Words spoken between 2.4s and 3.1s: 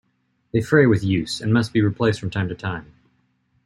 to time.